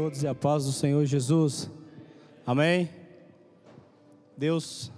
[0.00, 1.68] todos e a paz do Senhor Jesus.
[2.46, 2.88] Amém.
[4.36, 4.92] Deus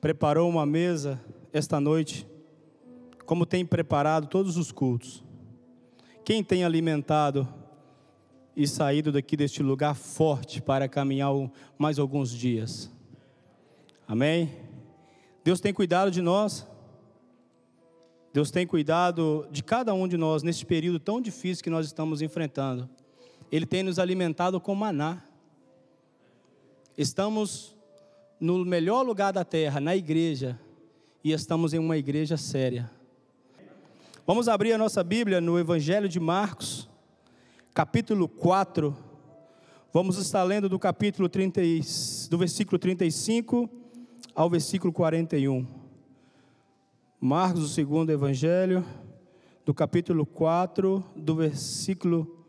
[0.00, 1.20] preparou uma mesa
[1.52, 2.24] esta noite,
[3.26, 5.24] como tem preparado todos os cultos.
[6.24, 7.48] Quem tem alimentado
[8.54, 11.32] e saído daqui deste lugar forte para caminhar
[11.76, 12.92] mais alguns dias?
[14.06, 14.52] Amém.
[15.42, 16.64] Deus tem cuidado de nós.
[18.32, 22.22] Deus tem cuidado de cada um de nós neste período tão difícil que nós estamos
[22.22, 22.88] enfrentando.
[23.52, 25.22] Ele tem nos alimentado com maná.
[26.96, 27.76] Estamos
[28.40, 30.58] no melhor lugar da terra, na igreja,
[31.22, 32.90] e estamos em uma igreja séria.
[34.26, 36.88] Vamos abrir a nossa Bíblia no Evangelho de Marcos,
[37.74, 38.96] capítulo 4.
[39.92, 41.60] Vamos estar lendo do capítulo 30,
[42.30, 43.68] do versículo 35
[44.34, 45.66] ao versículo 41.
[47.20, 48.82] Marcos, o segundo evangelho,
[49.64, 52.41] do capítulo 4, do versículo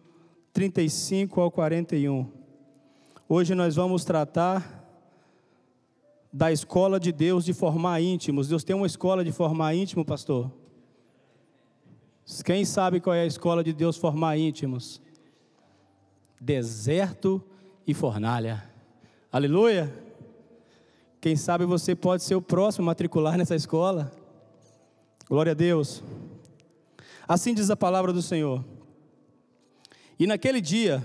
[0.54, 2.32] 35 ao 41.
[3.28, 4.88] Hoje nós vamos tratar
[6.32, 8.48] da escola de Deus de formar íntimos.
[8.48, 10.52] Deus tem uma escola de formar íntimo, pastor?
[12.46, 15.02] Quem sabe qual é a escola de Deus formar íntimos?
[16.40, 17.44] Deserto
[17.88, 18.64] e fornalha.
[19.32, 19.92] Aleluia!
[21.20, 24.12] Quem sabe você pode ser o próximo a matricular nessa escola?
[25.28, 26.04] Glória a Deus.
[27.28, 28.64] Assim diz a palavra do Senhor.
[30.20, 31.04] E naquele dia,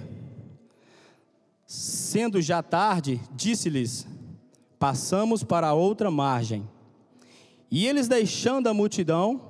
[1.67, 4.07] sendo já tarde, disse-lhes:
[4.79, 6.69] Passamos para outra margem.
[7.71, 9.41] E eles, deixando a multidão,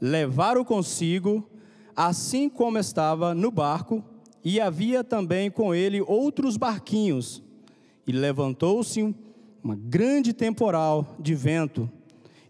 [0.00, 1.48] levaram consigo,
[1.94, 4.02] assim como estava no barco,
[4.44, 7.42] e havia também com ele outros barquinhos.
[8.06, 9.14] E levantou-se
[9.62, 11.90] uma grande temporal de vento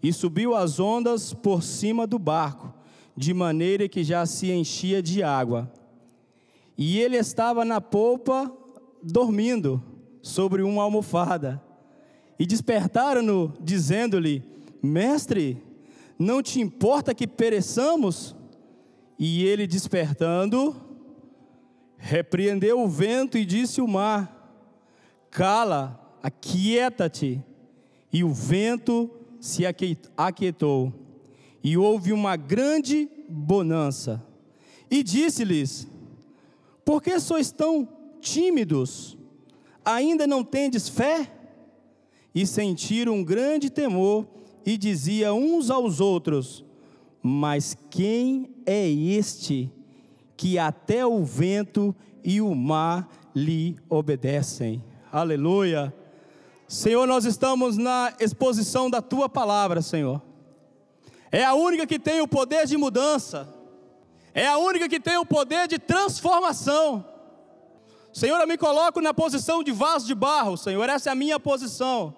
[0.03, 2.75] e subiu as ondas por cima do barco,
[3.17, 5.71] de maneira que já se enchia de água.
[6.77, 8.53] E ele estava na polpa,
[9.03, 9.83] dormindo,
[10.23, 11.63] sobre uma almofada.
[12.39, 14.43] E despertaram-no, dizendo-lhe:
[14.83, 15.63] Mestre,
[16.19, 18.35] não te importa que pereçamos?
[19.19, 20.75] E ele, despertando,
[21.97, 24.61] repreendeu o vento e disse ao mar:
[25.31, 27.43] Cala, aquieta-te.
[28.13, 29.11] E o vento
[29.41, 29.65] se
[30.17, 30.93] aquietou,
[31.63, 34.25] e houve uma grande bonança.
[34.91, 35.89] E disse-lhes:
[36.85, 37.89] Por que sois tão
[38.21, 39.17] tímidos?
[39.85, 41.31] Ainda não tendes fé?
[42.35, 44.27] E sentiram um grande temor,
[44.67, 46.65] e dizia uns aos outros:
[47.23, 49.71] Mas quem é este
[50.37, 54.83] que até o vento e o mar lhe obedecem?
[55.13, 55.95] Aleluia!
[56.67, 60.21] Senhor, nós estamos na exposição da tua palavra, Senhor.
[61.31, 63.54] É a única que tem o poder de mudança,
[64.35, 67.07] é a única que tem o poder de transformação.
[68.13, 71.39] Senhor, eu me coloco na posição de vaso de barro, Senhor, essa é a minha
[71.39, 72.15] posição.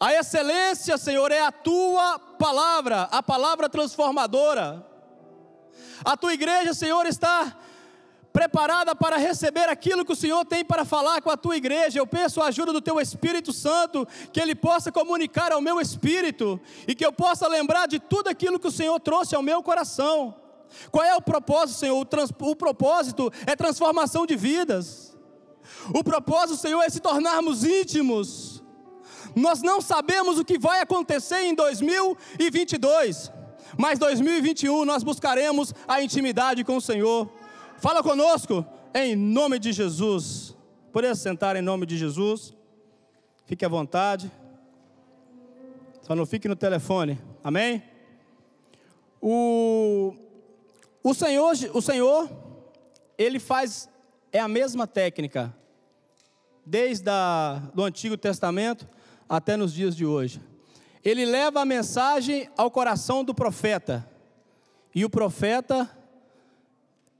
[0.00, 4.86] A excelência, Senhor, é a tua palavra, a palavra transformadora.
[6.04, 7.56] A tua igreja, Senhor, está
[8.32, 11.98] preparada para receber aquilo que o Senhor tem para falar com a tua igreja.
[11.98, 16.60] Eu peço a ajuda do teu Espírito Santo, que ele possa comunicar ao meu espírito
[16.86, 20.47] e que eu possa lembrar de tudo aquilo que o Senhor trouxe ao meu coração.
[20.90, 21.98] Qual é o propósito, Senhor?
[21.98, 25.16] O, trans, o propósito é transformação de vidas.
[25.94, 28.62] O propósito, Senhor, é se tornarmos íntimos.
[29.34, 33.30] Nós não sabemos o que vai acontecer em 2022,
[33.76, 37.30] mas 2021 nós buscaremos a intimidade com o Senhor.
[37.78, 38.64] Fala conosco
[38.94, 40.56] em nome de Jesus.
[40.92, 42.54] Poderia sentar em nome de Jesus.
[43.46, 44.30] Fique à vontade.
[46.02, 47.18] Só não fique no telefone.
[47.44, 47.82] Amém?
[49.20, 50.14] O,
[51.02, 52.30] o Senhor, o Senhor,
[53.16, 53.88] ele faz
[54.32, 55.54] é a mesma técnica
[56.64, 58.86] desde a, do Antigo Testamento
[59.28, 60.40] até nos dias de hoje.
[61.04, 64.08] Ele leva a mensagem ao coração do profeta.
[64.94, 65.88] E o profeta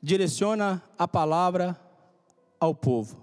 [0.02, 1.78] direciona a palavra
[2.60, 3.22] ao povo.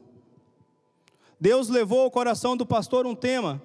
[1.39, 3.61] Deus levou ao coração do pastor um tema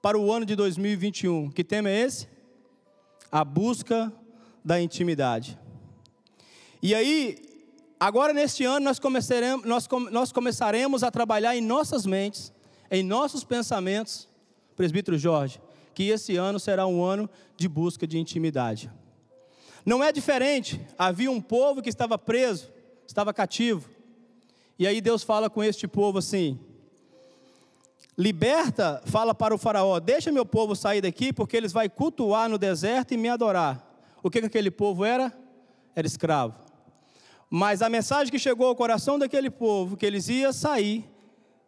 [0.00, 1.50] para o ano de 2021.
[1.50, 2.28] Que tema é esse?
[3.32, 4.12] A busca
[4.64, 5.58] da intimidade.
[6.84, 7.38] E aí,
[7.98, 12.52] agora neste ano, nós começaremos, nós, nós começaremos a trabalhar em nossas mentes,
[12.90, 14.28] em nossos pensamentos,
[14.76, 15.62] presbítero Jorge,
[15.94, 17.26] que esse ano será um ano
[17.56, 18.92] de busca de intimidade.
[19.82, 20.78] Não é diferente.
[20.98, 22.70] Havia um povo que estava preso,
[23.06, 23.88] estava cativo.
[24.78, 26.60] E aí Deus fala com este povo assim:
[28.14, 32.58] Liberta, fala para o faraó, deixa meu povo sair daqui, porque eles vão cultuar no
[32.58, 33.82] deserto e me adorar.
[34.22, 35.32] O que, que aquele povo era?
[35.96, 36.73] Era escravo.
[37.56, 41.08] Mas a mensagem que chegou ao coração daquele povo, que eles iam sair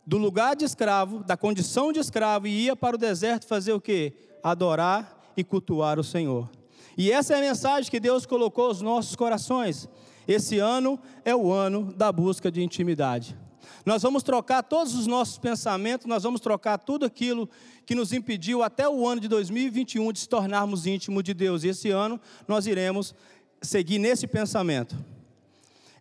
[0.05, 3.81] do lugar de escravo, da condição de escravo, e ia para o deserto fazer o
[3.81, 4.12] quê?
[4.43, 6.50] Adorar e cultuar o Senhor.
[6.99, 9.88] E essa é a mensagem que Deus colocou aos nossos corações.
[10.27, 13.38] Esse ano é o ano da busca de intimidade.
[13.85, 17.49] Nós vamos trocar todos os nossos pensamentos, nós vamos trocar tudo aquilo
[17.87, 21.62] que nos impediu até o ano de 2021 de se tornarmos íntimos de Deus.
[21.62, 23.15] E esse ano nós iremos
[23.62, 24.97] seguir nesse pensamento.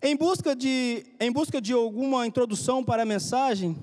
[0.07, 3.75] Em busca de, em busca de alguma introdução para a mensagem,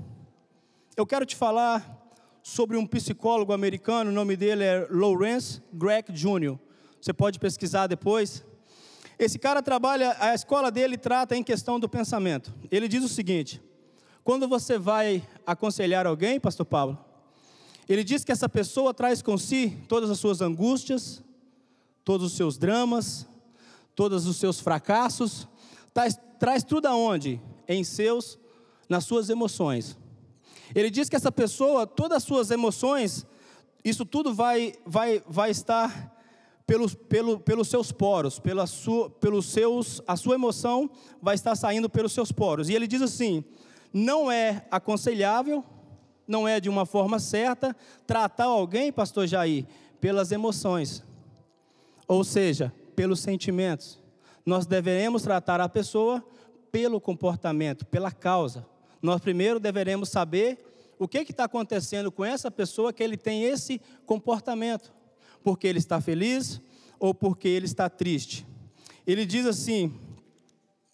[0.97, 2.01] eu quero te falar
[2.45, 6.57] sobre um psicólogo americano, o nome dele é Lawrence Gregg Jr.
[7.01, 8.45] Você pode pesquisar depois.
[9.19, 12.55] Esse cara trabalha, a escola dele trata em questão do pensamento.
[12.71, 13.61] Ele diz o seguinte:
[14.23, 17.05] quando você vai aconselhar alguém, Pastor Paulo,
[17.89, 21.21] ele diz que essa pessoa traz com si todas as suas angústias,
[22.05, 23.27] todos os seus dramas,
[23.97, 25.49] todos os seus fracassos,
[25.93, 27.41] traz, traz tudo aonde?
[27.69, 28.39] Em seus,
[28.89, 29.99] nas suas emoções.
[30.75, 33.27] Ele diz que essa pessoa, todas as suas emoções,
[33.85, 36.13] isso tudo vai, vai, vai estar
[36.67, 40.91] pelos, pelo, pelos seus poros, pela sua, pelos seus, a sua emoção
[41.21, 42.69] vai estar saindo pelos seus poros.
[42.69, 43.45] E ele diz assim:
[43.93, 45.65] não é aconselhável,
[46.27, 49.67] não é de uma forma certa tratar alguém, pastor Jair,
[50.01, 51.05] pelas emoções,
[52.09, 54.02] ou seja, pelos sentimentos.
[54.45, 56.25] Nós deveremos tratar a pessoa
[56.71, 58.67] pelo comportamento, pela causa.
[59.01, 60.59] Nós primeiro deveremos saber
[60.99, 64.93] o que está acontecendo com essa pessoa que ele tem esse comportamento
[65.43, 66.61] porque ele está feliz
[66.99, 68.47] ou porque ele está triste.
[69.07, 69.93] Ele diz assim,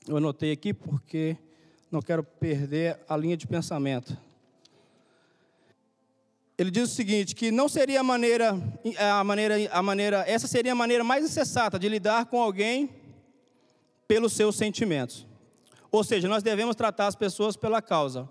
[0.06, 1.36] eu anotei aqui porque
[1.90, 4.16] não quero perder a linha de pensamento.
[6.56, 8.58] Ele diz o seguinte, que não seria a maneira,
[8.98, 12.90] a maneira, a maneira, essa seria a maneira mais insensata de lidar com alguém
[14.08, 15.26] pelos seus sentimentos.
[15.92, 18.28] Ou seja, nós devemos tratar as pessoas pela causa.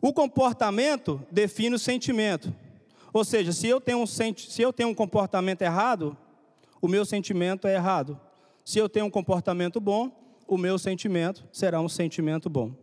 [0.00, 2.54] O comportamento define o sentimento.
[3.12, 6.16] Ou seja, se eu tenho um, se eu tenho um comportamento errado,
[6.80, 8.20] o meu sentimento é errado.
[8.64, 10.12] Se eu tenho um comportamento bom,
[10.46, 12.74] o meu sentimento será um sentimento bom.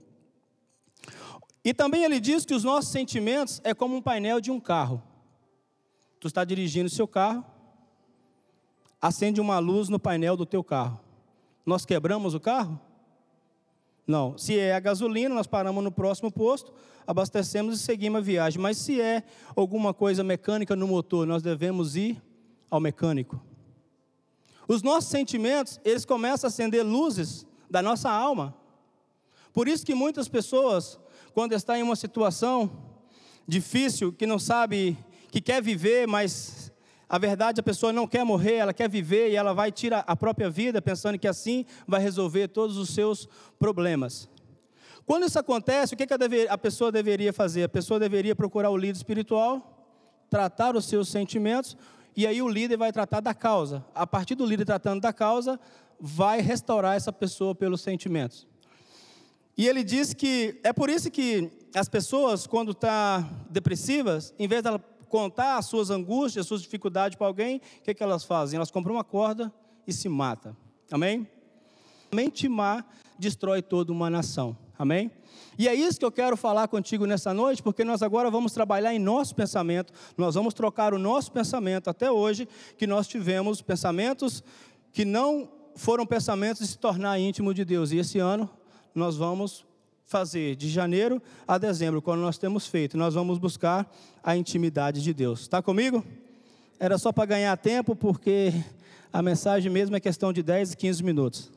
[1.63, 5.01] E também ele diz que os nossos sentimentos é como um painel de um carro.
[6.19, 7.45] Tu está dirigindo seu carro,
[9.01, 11.04] acende uma luz no painel do teu carro.
[11.65, 12.79] Nós quebramos o carro?
[14.05, 14.37] Não.
[14.37, 16.71] Se é a gasolina, nós paramos no próximo posto,
[17.07, 18.61] abastecemos e seguimos a viagem.
[18.61, 19.23] Mas se é
[19.55, 22.21] alguma coisa mecânica no motor, nós devemos ir
[22.69, 23.41] ao mecânico.
[24.67, 28.55] Os nossos sentimentos, eles começam a acender luzes da nossa alma.
[29.53, 30.99] Por isso que muitas pessoas,
[31.33, 32.69] quando estão em uma situação
[33.47, 34.97] difícil, que não sabe,
[35.31, 36.64] que quer viver, mas
[37.07, 40.15] a verdade, a pessoa não quer morrer, ela quer viver e ela vai tirar a
[40.15, 43.27] própria vida pensando que assim vai resolver todos os seus
[43.59, 44.29] problemas.
[45.05, 46.07] Quando isso acontece, o que
[46.49, 47.63] a pessoa deveria fazer?
[47.63, 49.87] A pessoa deveria procurar o líder espiritual,
[50.29, 51.77] tratar os seus sentimentos,
[52.17, 53.85] e aí o líder vai tratar da causa.
[53.93, 55.59] A partir do líder tratando da causa,
[55.99, 58.47] vai restaurar essa pessoa pelos sentimentos.
[59.55, 64.47] E ele diz que é por isso que as pessoas, quando estão tá depressivas, em
[64.47, 64.69] vez de
[65.05, 68.57] contar as suas angústias, as suas dificuldades para alguém, o que, que elas fazem?
[68.57, 69.53] Elas compram uma corda
[69.87, 70.55] e se matam.
[70.91, 71.27] Amém?
[72.11, 72.83] Mente má
[73.17, 74.57] destrói toda uma nação.
[74.77, 75.09] Amém?
[75.57, 78.93] E é isso que eu quero falar contigo nessa noite, porque nós agora vamos trabalhar
[78.93, 82.47] em nosso pensamento, nós vamos trocar o nosso pensamento até hoje,
[82.77, 84.43] que nós tivemos pensamentos
[84.91, 87.91] que não foram pensamentos de se tornar íntimo de Deus.
[87.91, 88.49] E esse ano
[88.93, 89.64] nós vamos
[90.05, 93.91] fazer de janeiro a dezembro, quando nós temos feito, nós vamos buscar
[94.23, 95.41] a intimidade de Deus.
[95.41, 96.05] Está comigo?
[96.79, 98.53] Era só para ganhar tempo, porque
[99.11, 101.51] a mensagem mesmo é questão de 10 e 15 minutos.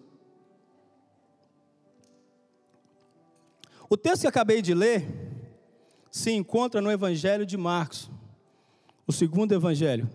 [3.91, 5.07] O texto que acabei de ler
[6.11, 8.11] se encontra no Evangelho de Marcos,
[9.07, 10.11] o segundo evangelho.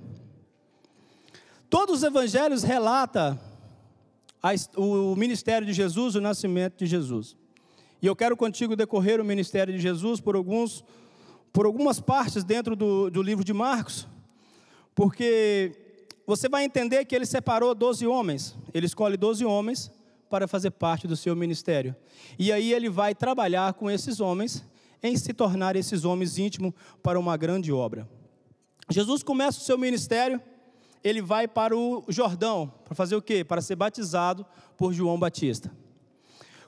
[1.70, 3.40] Todos os evangelhos relatam
[4.76, 7.36] o ministério de Jesus, o nascimento de Jesus.
[8.04, 10.84] E eu quero contigo decorrer o ministério de Jesus por, alguns,
[11.54, 14.06] por algumas partes dentro do, do livro de Marcos,
[14.94, 15.72] porque
[16.28, 19.90] você vai entender que ele separou 12 homens, ele escolhe 12 homens
[20.30, 21.96] para fazer parte do seu ministério.
[22.38, 24.66] E aí ele vai trabalhar com esses homens
[25.02, 28.06] em se tornar esses homens íntimos para uma grande obra.
[28.90, 30.42] Jesus começa o seu ministério,
[31.02, 33.46] ele vai para o Jordão, para fazer o quê?
[33.46, 34.46] Para ser batizado
[34.76, 35.72] por João Batista.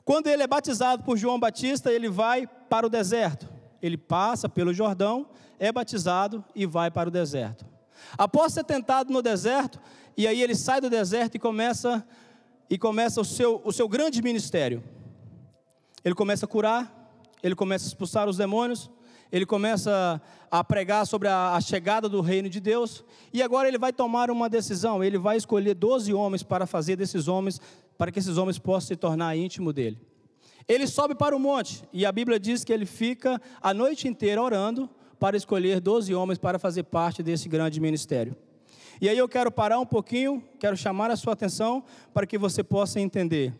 [0.06, 3.50] Quando ele é batizado por João Batista, ele vai para o deserto.
[3.82, 5.28] Ele passa pelo Jordão,
[5.60, 7.66] é batizado e vai para o deserto.
[8.16, 9.82] Após ser tentado no deserto,
[10.16, 12.06] e aí ele sai do deserto e começa
[12.70, 14.84] e começa o seu, o seu grande ministério.
[16.04, 18.90] Ele começa a curar, ele começa a expulsar os demônios,
[19.32, 23.78] ele começa a pregar sobre a, a, chegada do reino de Deus, e agora ele
[23.78, 27.60] vai tomar uma decisão, ele vai escolher 12 homens para fazer desses homens,
[27.98, 30.00] para que esses homens possam se tornar íntimo dele.
[30.68, 34.42] Ele sobe para o monte, e a Bíblia diz que ele fica a noite inteira
[34.42, 38.36] orando para escolher 12 homens para fazer parte desse grande ministério.
[39.00, 41.84] E aí eu quero parar um pouquinho, quero chamar a sua atenção
[42.14, 43.54] para que você possa entender.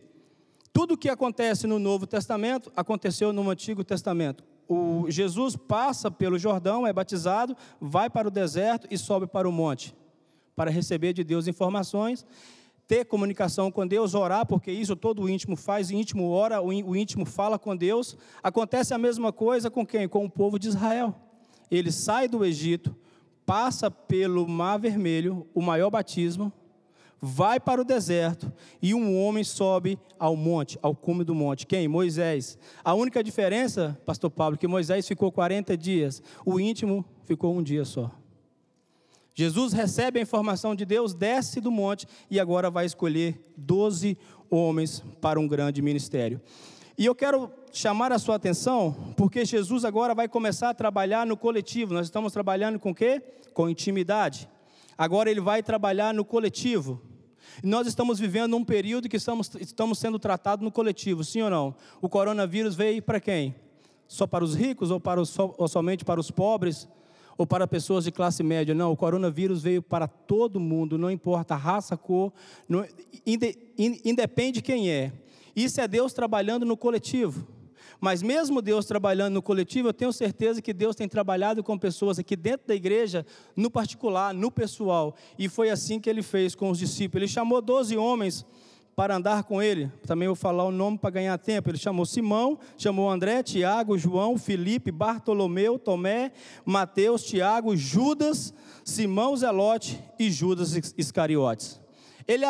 [0.74, 4.44] Tudo o que acontece no Novo Testamento aconteceu no Antigo Testamento.
[4.68, 9.52] O Jesus passa pelo Jordão, é batizado, vai para o deserto e sobe para o
[9.52, 9.96] monte
[10.56, 12.26] para receber de Deus informações,
[12.88, 16.96] ter comunicação com Deus, orar, porque isso todo o íntimo faz, o íntimo ora, o
[16.96, 18.18] íntimo fala com Deus.
[18.44, 20.08] Acontece a mesma coisa com quem?
[20.08, 21.16] Com o povo de Israel.
[21.70, 22.96] Ele sai do Egito,
[23.46, 26.54] passa pelo Mar Vermelho, o maior batismo,
[27.20, 31.66] vai para o deserto e um homem sobe ao monte, ao cume do monte.
[31.66, 31.88] Quem?
[31.88, 32.58] Moisés.
[32.84, 37.84] A única diferença, pastor Pablo, que Moisés ficou 40 dias, o íntimo ficou um dia
[37.84, 38.12] só.
[39.38, 44.18] Jesus recebe a informação de Deus, desce do monte e agora vai escolher 12
[44.50, 46.42] homens para um grande ministério.
[46.98, 51.36] E eu quero chamar a sua atenção, porque Jesus agora vai começar a trabalhar no
[51.36, 51.94] coletivo.
[51.94, 53.22] Nós estamos trabalhando com o quê?
[53.54, 54.50] Com intimidade.
[54.98, 57.02] Agora ele vai trabalhar no coletivo.
[57.62, 61.76] Nós estamos vivendo um período que estamos, estamos sendo tratados no coletivo, sim ou não?
[62.02, 63.54] O coronavírus veio para quem?
[64.08, 66.88] Só para os ricos ou, para os, ou somente para os pobres?
[67.38, 68.74] Ou para pessoas de classe média?
[68.74, 72.32] Não, o coronavírus veio para todo mundo, não importa raça, cor,
[72.68, 72.86] não,
[73.78, 75.12] independe quem é.
[75.56, 77.48] Isso é Deus trabalhando no coletivo.
[78.00, 82.20] Mas mesmo Deus trabalhando no coletivo, eu tenho certeza que Deus tem trabalhado com pessoas
[82.20, 83.26] aqui dentro da igreja,
[83.56, 85.16] no particular, no pessoal.
[85.40, 87.24] E foi assim que ele fez com os discípulos.
[87.24, 88.46] Ele chamou 12 homens
[88.96, 89.92] para andar com ele.
[90.08, 91.70] Também vou falar o nome para ganhar tempo.
[91.70, 96.32] Ele chamou Simão, chamou André, Tiago, João, Felipe, Bartolomeu, Tomé,
[96.64, 101.82] Mateus, Tiago, Judas, Simão Zelote e Judas Iscariotes.
[102.28, 102.46] Ele,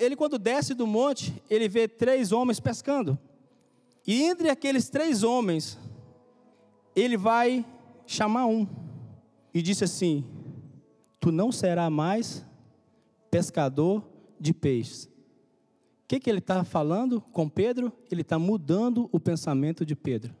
[0.00, 3.18] ele, quando desce do monte, ele vê três homens pescando.
[4.06, 5.78] E entre aqueles três homens,
[6.96, 7.64] ele vai
[8.06, 8.66] chamar um
[9.52, 10.24] e disse assim:
[11.20, 12.44] Tu não será mais
[13.30, 14.02] pescador
[14.40, 15.13] de peixes.
[16.14, 17.92] Que, que ele está falando com Pedro?
[18.08, 20.32] Ele está mudando o pensamento de Pedro.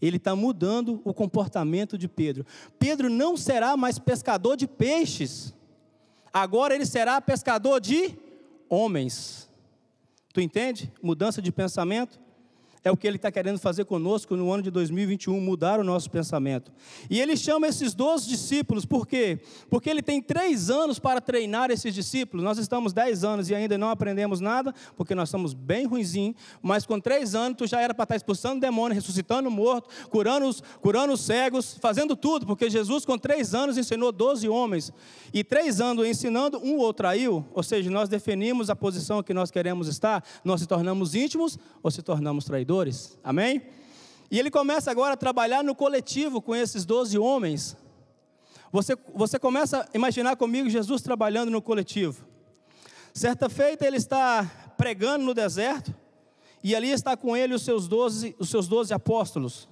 [0.00, 2.46] Ele está mudando o comportamento de Pedro.
[2.78, 5.52] Pedro não será mais pescador de peixes.
[6.32, 8.16] Agora ele será pescador de
[8.70, 9.50] homens.
[10.32, 10.90] Tu entende?
[11.02, 12.18] Mudança de pensamento
[12.86, 16.08] é o que ele está querendo fazer conosco no ano de 2021, mudar o nosso
[16.08, 16.70] pensamento.
[17.10, 19.40] E ele chama esses 12 discípulos, por quê?
[19.68, 22.44] Porque ele tem três anos para treinar esses discípulos.
[22.44, 26.86] Nós estamos dez anos e ainda não aprendemos nada, porque nós somos bem ruinzinhos, mas
[26.86, 31.12] com três anos tu já era para estar expulsando demônio, ressuscitando morto, curando os, curando
[31.12, 34.92] os cegos, fazendo tudo, porque Jesus com três anos ensinou 12 homens,
[35.34, 39.50] e três anos ensinando, um ou traiu, ou seja, nós definimos a posição que nós
[39.50, 42.75] queremos estar, nós se tornamos íntimos ou se tornamos traidores
[43.22, 43.62] Amém?
[44.30, 47.76] E ele começa agora a trabalhar no coletivo com esses doze homens.
[48.72, 52.26] Você, você começa a imaginar comigo Jesus trabalhando no coletivo.
[53.14, 55.94] Certa feita ele está pregando no deserto,
[56.62, 59.68] e ali está com ele os seus doze, os seus doze apóstolos.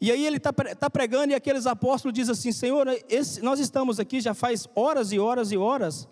[0.00, 3.98] E aí ele está tá pregando, e aqueles apóstolos dizem assim: Senhor, esse, nós estamos
[3.98, 6.06] aqui já faz horas e horas e horas,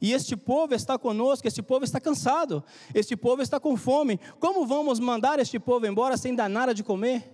[0.00, 2.62] e este povo está conosco, este povo está cansado,
[2.94, 4.20] este povo está com fome.
[4.38, 7.32] Como vamos mandar este povo embora sem dar nada de comer?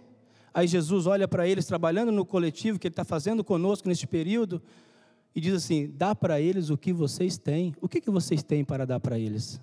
[0.54, 4.62] Aí Jesus olha para eles, trabalhando no coletivo que Ele está fazendo conosco neste período,
[5.34, 7.74] e diz assim: dá para eles o que vocês têm.
[7.80, 9.60] O que, que vocês têm para dar para eles?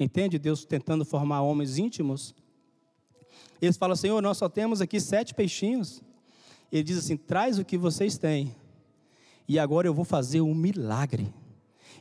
[0.00, 2.34] Entende Deus tentando formar homens íntimos?
[3.60, 6.02] Eles falam: Senhor, nós só temos aqui sete peixinhos.
[6.72, 8.56] Ele diz assim: traz o que vocês têm,
[9.46, 11.32] e agora eu vou fazer um milagre.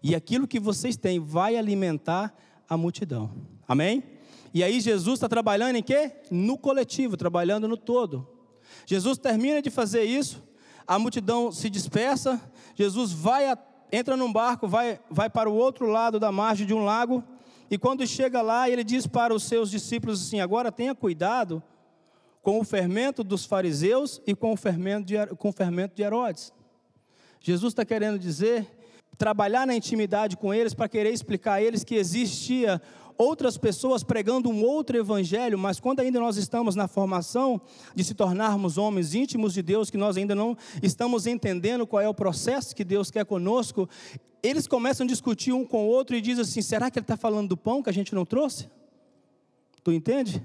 [0.04, 2.34] E aquilo que vocês têm vai alimentar
[2.68, 3.32] a multidão.
[3.68, 4.04] Amém?
[4.54, 6.12] E aí Jesus está trabalhando em quê?
[6.30, 8.28] No coletivo, trabalhando no todo.
[8.86, 10.44] Jesus termina de fazer isso,
[10.88, 12.42] a multidão se dispersa,
[12.76, 13.46] Jesus vai,
[13.92, 17.24] entra num barco, vai, vai para o outro lado da margem de um lago,
[17.70, 21.64] e quando chega lá, ele diz para os seus discípulos assim: agora tenha cuidado
[22.42, 26.52] com o fermento dos fariseus e com o fermento de, com o fermento de Herodes.
[27.40, 28.68] Jesus está querendo dizer
[29.22, 32.82] trabalhar na intimidade com eles para querer explicar a eles que existia
[33.16, 37.62] outras pessoas pregando um outro evangelho, mas quando ainda nós estamos na formação
[37.94, 42.10] de se tornarmos homens íntimos de Deus, que nós ainda não estamos entendendo qual é
[42.10, 43.88] o processo que Deus quer conosco,
[44.42, 47.16] eles começam a discutir um com o outro e dizem assim: será que ele está
[47.16, 48.68] falando do pão que a gente não trouxe?
[49.84, 50.44] Tu entende?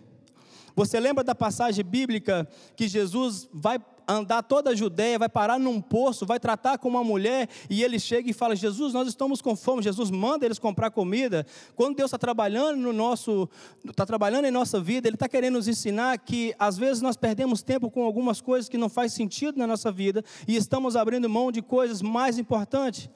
[0.74, 5.80] Você lembra da passagem bíblica que Jesus vai andar toda a Judéia, vai parar num
[5.80, 9.56] poço, vai tratar com uma mulher, e ele chega e fala: Jesus, nós estamos com
[9.56, 9.82] fome.
[9.82, 11.46] Jesus manda eles comprar comida.
[11.74, 13.48] Quando Deus está trabalhando no nosso,
[13.84, 17.62] está trabalhando em nossa vida, Ele está querendo nos ensinar que às vezes nós perdemos
[17.62, 21.50] tempo com algumas coisas que não faz sentido na nossa vida e estamos abrindo mão
[21.50, 23.08] de coisas mais importantes.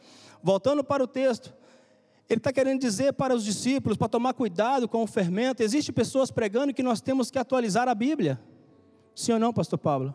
[0.43, 1.53] Voltando para o texto,
[2.29, 5.63] ele está querendo dizer para os discípulos para tomar cuidado com o fermento.
[5.63, 8.41] Existem pessoas pregando que nós temos que atualizar a Bíblia.
[9.15, 10.15] Sim ou não, Pastor Pablo?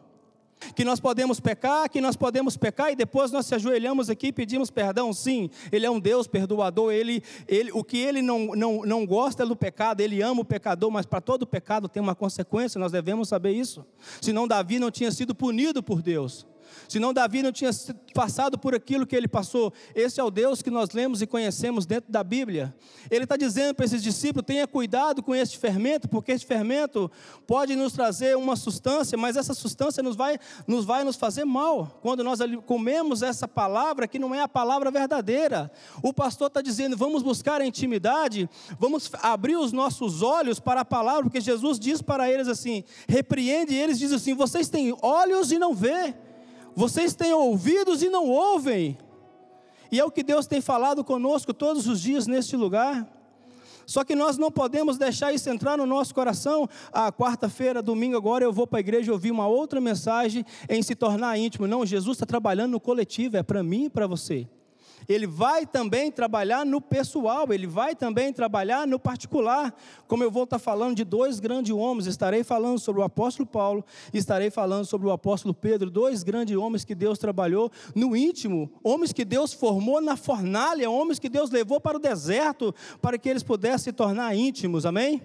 [0.73, 4.31] Que nós podemos pecar, que nós podemos pecar e depois nós se ajoelhamos aqui e
[4.31, 5.13] pedimos perdão.
[5.13, 6.93] Sim, Ele é um Deus perdoador.
[6.93, 10.45] Ele, ele, o que Ele não, não, não gosta é do pecado, Ele ama o
[10.45, 13.85] pecador, mas para todo pecado tem uma consequência, nós devemos saber isso.
[14.21, 16.45] Senão Davi não tinha sido punido por Deus.
[16.87, 17.71] Senão Davi não tinha
[18.13, 19.73] passado por aquilo que ele passou.
[19.93, 22.73] Esse é o Deus que nós lemos e conhecemos dentro da Bíblia.
[23.09, 27.11] Ele está dizendo para esses discípulos: tenha cuidado com este fermento, porque este fermento
[27.45, 31.99] pode nos trazer uma substância, mas essa substância nos vai nos, vai nos fazer mal.
[32.01, 35.71] Quando nós comemos essa palavra que não é a palavra verdadeira.
[36.01, 40.85] O pastor está dizendo: vamos buscar a intimidade, vamos abrir os nossos olhos para a
[40.85, 45.59] palavra, porque Jesus diz para eles assim: repreende, eles dizem assim: vocês têm olhos e
[45.59, 46.13] não vê
[46.75, 48.97] vocês têm ouvidos e não ouvem.
[49.91, 53.07] E é o que Deus tem falado conosco todos os dias neste lugar.
[53.85, 56.67] Só que nós não podemos deixar isso entrar no nosso coração.
[56.91, 60.95] Ah, quarta-feira, domingo, agora eu vou para a igreja ouvir uma outra mensagem em se
[60.95, 61.67] tornar íntimo.
[61.67, 64.47] Não, Jesus está trabalhando no coletivo, é para mim e para você
[65.07, 69.73] ele vai também trabalhar no pessoal, ele vai também trabalhar no particular.
[70.07, 73.85] Como eu vou estar falando de dois grandes homens, estarei falando sobre o apóstolo Paulo,
[74.13, 79.13] estarei falando sobre o apóstolo Pedro, dois grandes homens que Deus trabalhou no íntimo, homens
[79.13, 83.43] que Deus formou na fornalha, homens que Deus levou para o deserto para que eles
[83.43, 84.85] pudessem se tornar íntimos.
[84.85, 85.21] Amém?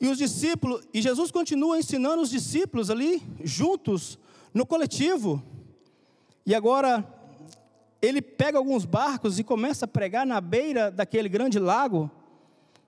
[0.00, 4.18] E os discípulos, e Jesus continua ensinando os discípulos ali juntos
[4.52, 5.42] no coletivo.
[6.46, 7.06] E agora
[8.00, 12.10] ele pega alguns barcos e começa a pregar na beira daquele grande lago,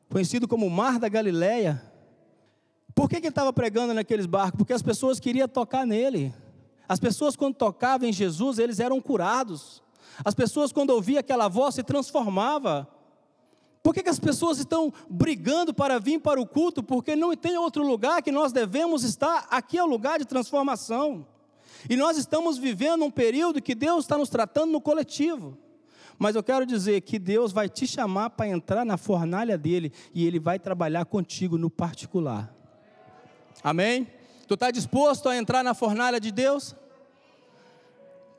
[0.08, 1.82] conhecido como Mar da Galileia.
[2.94, 4.58] Por que, que ele estava pregando naqueles barcos?
[4.58, 6.34] Porque as pessoas queriam tocar nele.
[6.88, 9.82] As pessoas, quando tocavam em Jesus, eles eram curados.
[10.24, 12.86] As pessoas, quando ouviam aquela voz, se transformavam.
[13.82, 16.82] Por que, que as pessoas estão brigando para vir para o culto?
[16.82, 19.46] Porque não tem outro lugar que nós devemos estar.
[19.50, 21.26] Aqui é o lugar de transformação.
[21.88, 25.58] E nós estamos vivendo um período que Deus está nos tratando no coletivo.
[26.18, 30.26] Mas eu quero dizer que Deus vai te chamar para entrar na fornalha dele e
[30.26, 32.54] ele vai trabalhar contigo no particular.
[33.62, 34.06] Amém?
[34.46, 36.76] Tu está disposto a entrar na fornalha de Deus?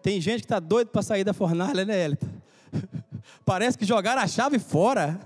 [0.02, 2.30] Tem gente que está doido para sair da fornalha, né, Elita?
[3.46, 5.20] Parece que jogaram a chave fora.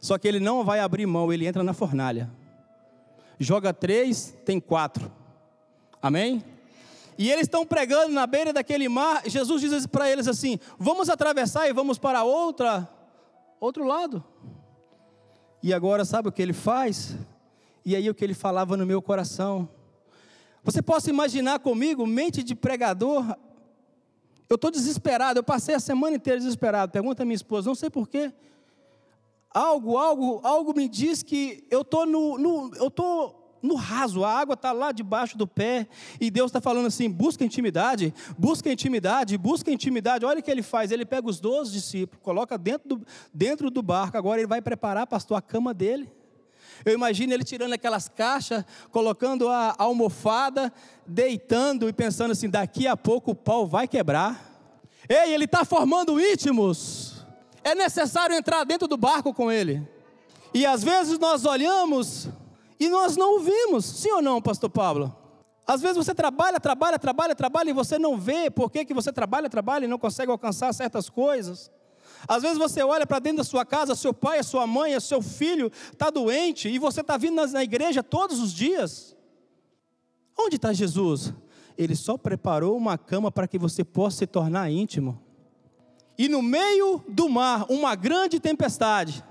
[0.00, 2.30] Só que ele não vai abrir mão, ele entra na fornalha.
[3.38, 5.10] Joga três, tem quatro.
[6.00, 6.44] Amém?
[7.18, 9.28] E eles estão pregando na beira daquele mar.
[9.28, 12.88] Jesus diz para eles assim: Vamos atravessar e vamos para outra,
[13.58, 14.24] outro lado.
[15.60, 17.16] E agora sabe o que ele faz?
[17.84, 19.68] E aí o que ele falava no meu coração.
[20.62, 23.36] Você possa imaginar comigo, mente de pregador.
[24.48, 26.92] Eu estou desesperado, eu passei a semana inteira desesperado.
[26.92, 28.32] Pergunta a minha esposa, não sei porquê.
[29.50, 34.32] Algo, algo, algo me diz que eu estou no, no, eu tô no raso, a
[34.32, 35.88] água está lá debaixo do pé,
[36.20, 40.24] e Deus está falando assim: busca intimidade, busca intimidade, busca intimidade.
[40.24, 43.82] Olha o que ele faz: ele pega os doze discípulos, coloca dentro do, dentro do
[43.82, 46.10] barco, agora ele vai preparar, pastor, a cama dele.
[46.84, 50.72] Eu imagino ele tirando aquelas caixas, colocando a almofada,
[51.06, 54.46] deitando e pensando assim: daqui a pouco o pau vai quebrar.
[55.08, 57.24] Ei, ele está formando íntimos.
[57.64, 59.86] É necessário entrar dentro do barco com ele.
[60.54, 62.28] E às vezes nós olhamos
[62.78, 65.14] e nós não o vimos, sim ou não, pastor Pablo?
[65.66, 69.12] Às vezes você trabalha, trabalha, trabalha, trabalha e você não vê por que, que você
[69.12, 71.70] trabalha, trabalha e não consegue alcançar certas coisas.
[72.26, 75.20] Às vezes você olha para dentro da sua casa, seu pai, a sua mãe, seu
[75.20, 79.14] filho está doente e você está vindo na igreja todos os dias.
[80.38, 81.34] Onde está Jesus?
[81.76, 85.20] Ele só preparou uma cama para que você possa se tornar íntimo.
[86.16, 89.22] E no meio do mar, uma grande tempestade.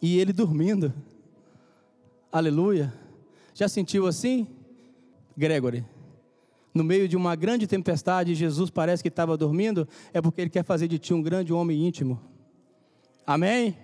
[0.00, 0.92] E ele dormindo.
[2.34, 2.92] Aleluia.
[3.54, 4.48] Já sentiu assim?
[5.36, 5.86] Gregory.
[6.74, 10.64] no meio de uma grande tempestade, Jesus parece que estava dormindo, é porque Ele quer
[10.64, 12.20] fazer de ti um grande homem íntimo.
[13.24, 13.78] Amém?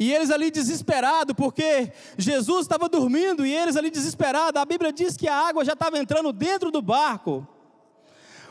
[0.00, 4.60] E eles ali desesperados, porque Jesus estava dormindo e eles ali desesperados.
[4.60, 7.46] A Bíblia diz que a água já estava entrando dentro do barco.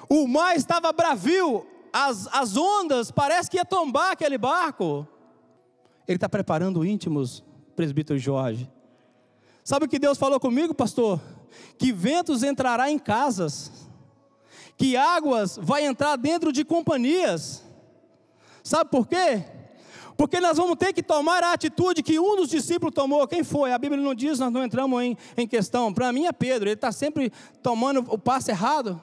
[0.08, 5.06] O mar estava bravio, as, as ondas, parece que ia tombar aquele barco.
[6.08, 7.44] Ele está preparando íntimos,
[7.76, 8.72] presbítero Jorge.
[9.64, 11.22] Sabe o que Deus falou comigo, pastor?
[11.78, 13.72] Que ventos entrará em casas,
[14.78, 17.64] que águas vai entrar dentro de companhias.
[18.64, 19.44] Sabe por quê?
[20.18, 23.28] Porque nós vamos ter que tomar a atitude que um dos discípulos tomou.
[23.28, 23.72] Quem foi?
[23.72, 25.94] A Bíblia não diz, nós não entramos em, em questão.
[25.94, 29.02] Para mim é Pedro, ele está sempre tomando o passo errado.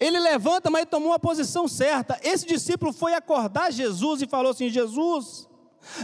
[0.00, 2.18] Ele levanta, mas ele tomou a posição certa.
[2.22, 5.48] Esse discípulo foi acordar Jesus e falou assim: Jesus,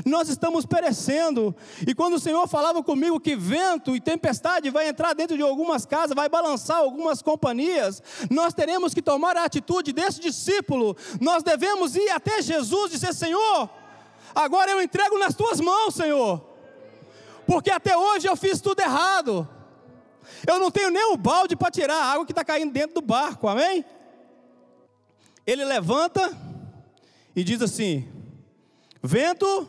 [0.05, 1.55] nós estamos perecendo.
[1.87, 5.87] E quando o Senhor falava comigo que vento e tempestade vai entrar dentro de algumas
[5.87, 10.97] casas, vai balançar algumas companhias, nós teremos que tomar a atitude desse discípulo.
[11.21, 13.69] Nós devemos ir até Jesus e dizer: Senhor,
[14.35, 16.45] agora eu entrego nas tuas mãos, Senhor,
[17.47, 19.49] porque até hoje eu fiz tudo errado.
[20.47, 23.01] Eu não tenho nem o balde para tirar a água que está caindo dentro do
[23.01, 23.85] barco, amém?
[25.47, 26.31] Ele levanta
[27.35, 28.09] e diz assim:
[29.03, 29.69] Vento,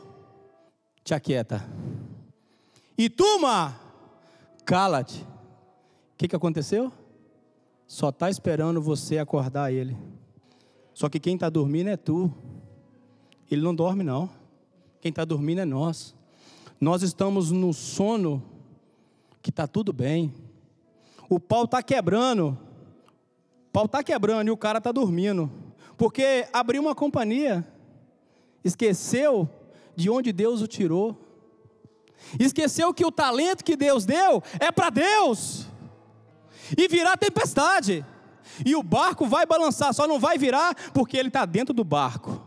[1.02, 1.66] te aquieta.
[2.98, 3.74] E turma,
[4.64, 5.22] cala-te.
[5.22, 6.92] O que, que aconteceu?
[7.86, 9.96] Só está esperando você acordar ele.
[10.92, 12.32] Só que quem está dormindo é tu.
[13.50, 14.28] Ele não dorme, não.
[15.00, 16.14] Quem está dormindo é nós.
[16.80, 18.42] Nós estamos no sono
[19.40, 20.32] que está tudo bem.
[21.28, 22.58] O pau está quebrando.
[23.68, 25.50] O pau está quebrando e o cara está dormindo.
[25.96, 27.66] Porque abriu uma companhia
[28.64, 29.48] esqueceu
[29.94, 31.18] de onde Deus o tirou,
[32.38, 35.66] esqueceu que o talento que Deus deu é para Deus,
[36.76, 38.04] e virar tempestade,
[38.64, 42.42] e o barco vai balançar, só não vai virar porque ele está dentro do barco,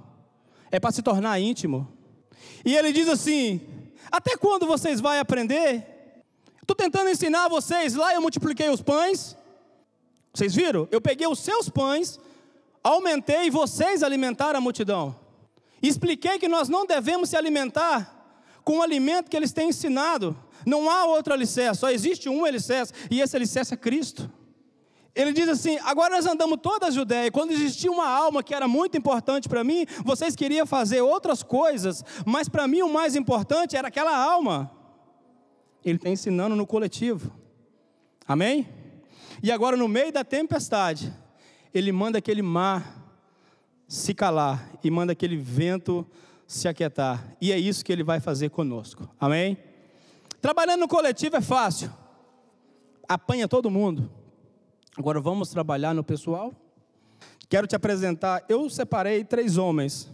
[0.72, 1.88] é para se tornar íntimo.
[2.64, 3.62] E ele diz assim:
[4.12, 5.94] Até quando vocês vão aprender?
[6.62, 9.38] Estou tentando ensinar vocês, lá eu multipliquei os pães,
[10.34, 10.88] vocês viram?
[10.92, 12.20] Eu peguei os seus pães,
[12.84, 15.16] aumentei e vocês alimentaram a multidão.
[15.88, 18.12] Expliquei que nós não devemos se alimentar
[18.64, 20.36] com o alimento que eles têm ensinado.
[20.66, 24.30] Não há outro alicerce, só existe um alicerce, e esse alicerce é Cristo.
[25.14, 27.32] Ele diz assim: agora nós andamos toda a Judéia.
[27.32, 32.04] Quando existia uma alma que era muito importante para mim, vocês queriam fazer outras coisas,
[32.26, 34.72] mas para mim o mais importante era aquela alma.
[35.84, 37.32] Ele está ensinando no coletivo.
[38.28, 38.68] Amém?
[39.42, 41.14] E agora, no meio da tempestade,
[41.74, 43.05] ele manda aquele mar
[43.88, 46.06] se calar e manda aquele vento
[46.48, 47.36] se aquietar.
[47.40, 49.10] E é isso que ele vai fazer conosco.
[49.20, 49.58] Amém?
[50.42, 51.92] Trabalhando no coletivo é fácil.
[53.08, 54.12] Apanha todo mundo.
[54.98, 56.54] Agora vamos trabalhar no pessoal?
[57.50, 58.44] Quero te apresentar.
[58.50, 60.10] Eu separei três homens,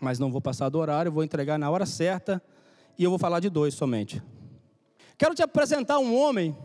[0.00, 2.42] mas não vou passar do horário, vou entregar na hora certa
[2.98, 4.22] e eu vou falar de dois somente.
[5.16, 6.56] Quero te apresentar um homem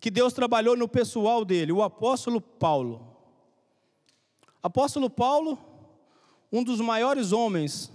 [0.00, 3.09] que Deus trabalhou no pessoal dele, o apóstolo Paulo.
[4.62, 5.58] Apóstolo Paulo,
[6.52, 7.90] um dos maiores homens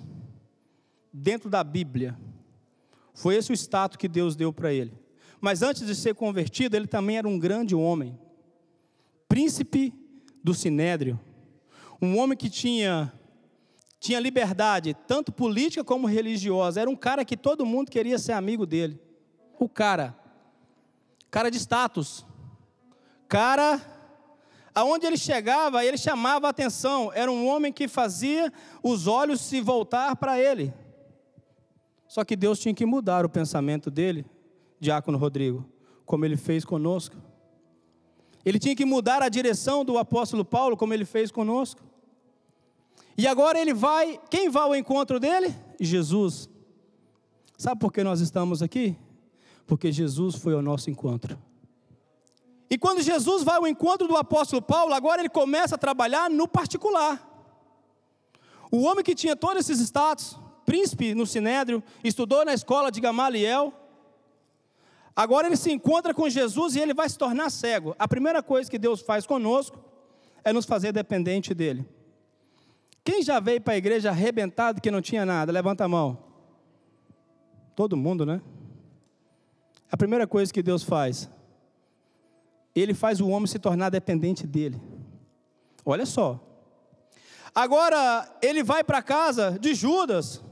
[1.14, 2.18] dentro da Bíblia.
[3.14, 4.94] Foi esse o status que Deus deu para ele.
[5.40, 8.18] Mas antes de ser convertido, ele também era um grande homem.
[9.28, 9.94] Príncipe
[10.44, 11.20] do Sinédrio.
[12.02, 13.14] Um homem que tinha
[14.00, 16.80] tinha liberdade, tanto política como religiosa.
[16.80, 19.00] Era um cara que todo mundo queria ser amigo dele.
[19.58, 20.16] O cara.
[21.32, 22.26] Cara de status.
[23.28, 23.82] Cara
[24.76, 27.10] Aonde ele chegava, ele chamava a atenção.
[27.14, 28.52] Era um homem que fazia
[28.84, 30.74] os olhos se voltar para ele.
[32.10, 34.26] Só que Deus tinha que mudar o pensamento dele,
[34.78, 35.66] Diácono Rodrigo,
[36.06, 37.16] como ele fez conosco.
[38.46, 41.82] Ele tinha que mudar a direção do apóstolo Paulo, como ele fez conosco.
[43.18, 45.56] E agora ele vai, quem vai ao encontro dele?
[45.80, 46.50] Jesus.
[47.58, 48.96] Sabe por que nós estamos aqui?
[49.66, 51.40] Porque Jesus foi ao nosso encontro.
[52.70, 56.48] E quando Jesus vai ao encontro do apóstolo Paulo, agora ele começa a trabalhar no
[56.48, 57.22] particular.
[58.72, 63.72] O homem que tinha todos esses status, príncipe no Sinédrio, estudou na escola de Gamaliel,
[65.16, 67.96] agora ele se encontra com Jesus e ele vai se tornar cego.
[68.00, 69.78] A primeira coisa que Deus faz conosco
[70.44, 71.88] é nos fazer dependente dele.
[73.04, 75.52] Quem já veio para a igreja arrebentado que não tinha nada?
[75.52, 76.18] Levanta a mão.
[77.76, 78.42] Todo mundo, né?
[79.92, 81.30] A primeira coisa que Deus faz
[82.82, 84.82] ele faz o homem se tornar dependente dele.
[85.86, 86.40] Olha só.
[87.54, 90.44] Agora ele vai para a casa de Judas.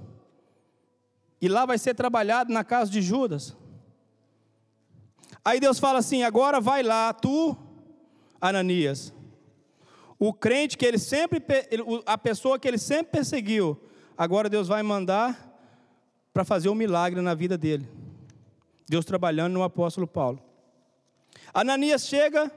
[1.41, 3.55] E lá vai ser trabalhado na casa de Judas.
[5.43, 7.57] Aí Deus fala assim: agora vai lá, tu,
[8.39, 9.13] Ananias.
[10.17, 11.43] O crente que ele sempre,
[12.05, 13.77] a pessoa que ele sempre perseguiu,
[14.17, 15.51] agora Deus vai mandar
[16.33, 17.89] para fazer um milagre na vida dele.
[18.87, 20.39] Deus trabalhando no apóstolo Paulo.
[21.53, 22.51] Ananias chega,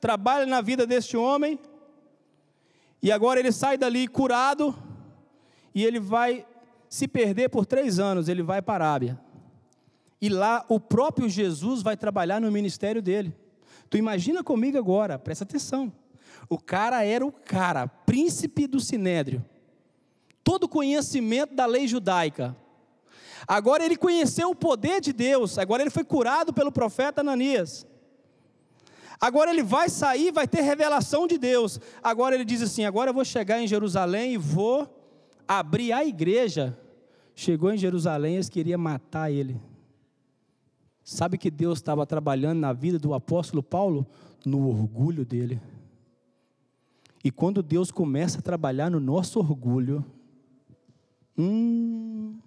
[0.00, 1.58] trabalha na vida deste homem,
[3.00, 4.74] e agora ele sai dali curado,
[5.74, 6.44] e ele vai
[6.88, 9.20] se perder por três anos, ele vai para a Arábia.
[10.20, 13.34] E lá o próprio Jesus vai trabalhar no ministério dele.
[13.88, 15.92] Tu imagina comigo agora, presta atenção.
[16.48, 19.44] O cara era o cara, príncipe do sinédrio.
[20.42, 22.56] Todo conhecimento da lei judaica.
[23.46, 27.86] Agora ele conheceu o poder de Deus, agora ele foi curado pelo profeta Ananias.
[29.22, 31.78] Agora ele vai sair, vai ter revelação de Deus.
[32.02, 34.92] Agora ele diz assim: agora eu vou chegar em Jerusalém e vou
[35.46, 36.76] abrir a igreja.
[37.32, 39.60] Chegou em Jerusalém, eles queriam matar ele.
[41.04, 44.04] Sabe que Deus estava trabalhando na vida do apóstolo Paulo?
[44.44, 45.62] No orgulho dele.
[47.22, 50.04] E quando Deus começa a trabalhar no nosso orgulho,
[51.38, 52.40] hum,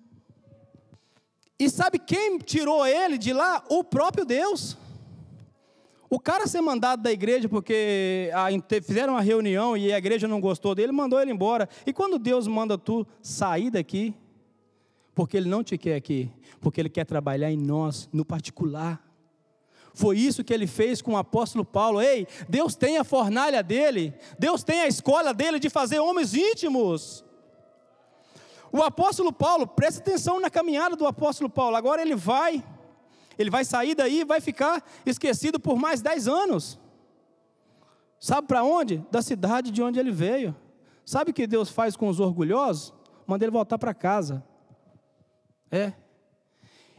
[1.57, 3.63] e sabe quem tirou ele de lá?
[3.69, 4.77] O próprio Deus.
[6.15, 8.47] O cara ser mandado da igreja porque a,
[8.81, 11.67] fizeram uma reunião e a igreja não gostou dele, mandou ele embora.
[11.85, 14.15] E quando Deus manda tu sair daqui,
[15.13, 19.05] porque Ele não te quer aqui, porque Ele quer trabalhar em nós, no particular.
[19.93, 22.01] Foi isso que ele fez com o apóstolo Paulo.
[22.01, 27.25] Ei, Deus tem a fornalha dele, Deus tem a escola dele de fazer homens íntimos.
[28.71, 31.75] O apóstolo Paulo, presta atenção na caminhada do apóstolo Paulo.
[31.75, 32.63] Agora ele vai,
[33.37, 36.79] ele vai sair daí e vai ficar esquecido por mais dez anos.
[38.19, 39.05] Sabe para onde?
[39.11, 40.55] Da cidade de onde ele veio.
[41.05, 42.93] Sabe o que Deus faz com os orgulhosos?
[43.27, 44.43] Manda ele voltar para casa.
[45.69, 45.93] É.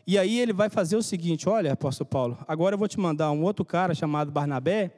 [0.07, 3.31] E aí ele vai fazer o seguinte: olha, apóstolo Paulo, agora eu vou te mandar
[3.33, 4.93] um outro cara chamado Barnabé,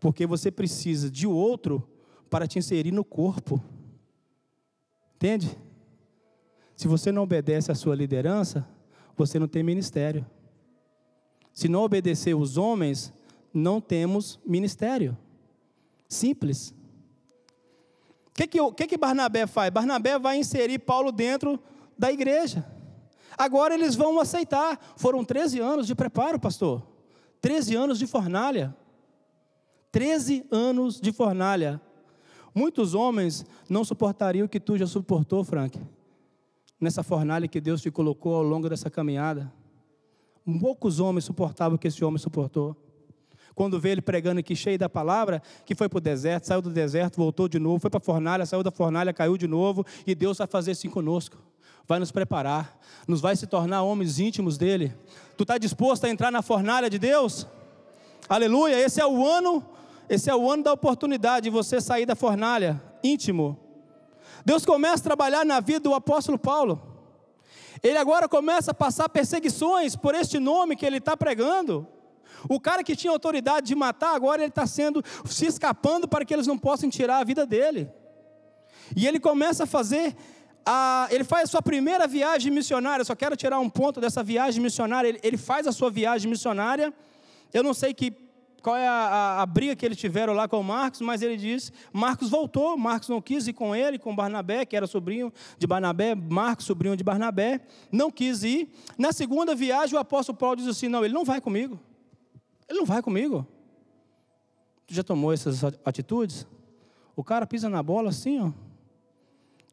[0.00, 1.86] porque você precisa de outro
[2.28, 3.62] para te inserir no corpo.
[5.14, 5.56] Entende?
[6.74, 8.66] Se você não obedece à sua liderança,
[9.16, 10.26] você não tem ministério.
[11.52, 13.12] Se não obedecer os homens,
[13.52, 15.16] não temos ministério.
[16.08, 16.74] Simples.
[18.28, 19.70] O que, que, que, que Barnabé faz?
[19.70, 21.60] Barnabé vai inserir Paulo dentro
[21.98, 22.66] da igreja.
[23.36, 24.78] Agora eles vão aceitar.
[24.96, 26.82] Foram 13 anos de preparo, pastor.
[27.40, 28.74] 13 anos de fornalha.
[29.90, 31.80] 13 anos de fornalha.
[32.54, 35.78] Muitos homens não suportariam o que tu já suportou, Frank
[36.82, 39.50] nessa fornalha que Deus te colocou ao longo dessa caminhada.
[40.60, 42.76] Poucos homens suportavam o que esse homem suportou.
[43.54, 46.70] Quando vê ele pregando aqui cheio da palavra, que foi para o deserto, saiu do
[46.70, 50.14] deserto, voltou de novo, foi para a fornalha, saiu da fornalha, caiu de novo, e
[50.14, 51.36] Deus vai fazer assim conosco.
[51.86, 54.94] Vai nos preparar, nos vai se tornar homens íntimos dele.
[55.36, 57.46] Tu está disposto a entrar na fornalha de Deus?
[58.28, 58.78] Aleluia!
[58.78, 59.64] Esse é o ano,
[60.08, 63.58] esse é o ano da oportunidade de você sair da fornalha íntimo
[64.44, 66.80] Deus começa a trabalhar na vida do apóstolo Paulo.
[67.82, 71.86] Ele agora começa a passar perseguições por este nome que ele está pregando.
[72.48, 76.32] O cara que tinha autoridade de matar, agora ele está sendo, se escapando para que
[76.32, 77.90] eles não possam tirar a vida dele.
[78.96, 80.14] E ele começa a fazer,
[80.64, 83.04] a, ele faz a sua primeira viagem missionária.
[83.04, 85.08] só quero tirar um ponto dessa viagem missionária.
[85.08, 86.92] Ele, ele faz a sua viagem missionária.
[87.52, 88.10] Eu não sei que
[88.62, 91.72] qual é a, a, a, briga que eles tiveram lá com Marcos, mas ele diz:
[91.92, 96.14] Marcos voltou, Marcos não quis ir com ele, com Barnabé, que era sobrinho de Barnabé,
[96.14, 98.72] Marcos, sobrinho de Barnabé, não quis ir.
[98.96, 101.78] Na segunda viagem, o apóstolo Paulo diz assim: Não, ele não vai comigo.
[102.68, 103.44] Ele não vai comigo.
[104.86, 106.46] Tu já tomou essas atitudes?
[107.16, 108.52] O cara pisa na bola assim, ó.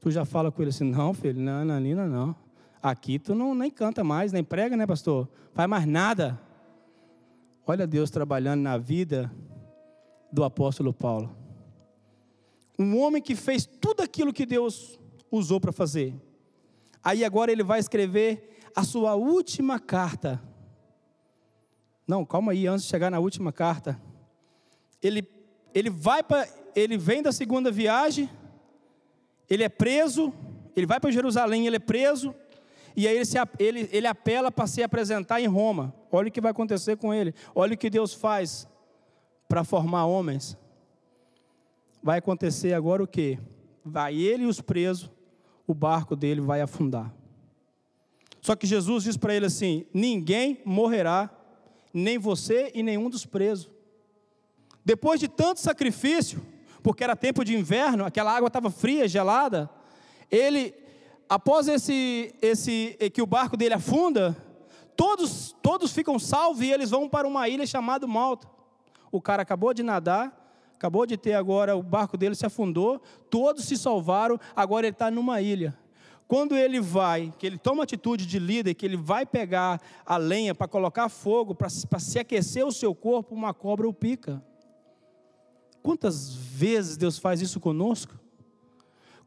[0.02, 2.36] Tu já fala com ele assim: Não, filho, não, Nanina, não.
[2.82, 5.30] Aqui tu não nem canta mais, nem prega, né, pastor?
[5.54, 6.40] Faz mais nada.
[7.70, 9.32] Olha Deus trabalhando na vida
[10.32, 11.38] do apóstolo Paulo.
[12.80, 16.16] Um homem que fez tudo aquilo que Deus usou para fazer.
[17.04, 20.42] Aí agora ele vai escrever a sua última carta.
[22.08, 24.02] Não, calma aí, antes de chegar na última carta.
[25.00, 25.24] Ele,
[25.72, 26.50] ele vai para.
[26.76, 28.28] Ele vem da segunda viagem,
[29.48, 30.34] ele é preso,
[30.76, 32.34] ele vai para Jerusalém, ele é preso,
[32.96, 35.94] e aí ele, se, ele, ele apela para se apresentar em Roma.
[36.12, 37.34] Olha o que vai acontecer com ele.
[37.54, 38.68] Olha o que Deus faz
[39.48, 40.58] para formar homens.
[42.02, 43.40] Vai acontecer agora o que?
[43.84, 45.10] Vai ele e os presos,
[45.66, 47.14] o barco dele vai afundar.
[48.42, 51.30] Só que Jesus diz para ele assim: ninguém morrerá,
[51.94, 53.70] nem você e nenhum dos presos.
[54.84, 56.42] Depois de tanto sacrifício,
[56.82, 59.70] porque era tempo de inverno, aquela água estava fria, gelada,
[60.32, 60.74] ele
[61.30, 64.36] após esse, esse que o barco dele afunda,
[64.98, 68.48] todos, todos ficam salvos e eles vão para uma ilha chamada Malta.
[69.12, 70.36] O cara acabou de nadar,
[70.74, 75.12] acabou de ter agora, o barco dele se afundou, todos se salvaram, agora ele está
[75.12, 75.78] numa ilha.
[76.28, 80.54] Quando ele vai, que ele toma atitude de líder, que ele vai pegar a lenha
[80.54, 84.44] para colocar fogo, para se aquecer o seu corpo, uma cobra o pica.
[85.82, 88.19] Quantas vezes Deus faz isso conosco?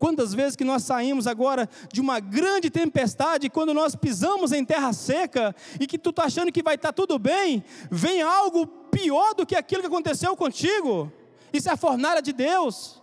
[0.03, 4.93] Quantas vezes que nós saímos agora de uma grande tempestade, quando nós pisamos em terra
[4.93, 9.33] seca e que tu está achando que vai estar tá tudo bem, vem algo pior
[9.33, 11.13] do que aquilo que aconteceu contigo.
[11.53, 13.01] Isso é a fornalha de Deus.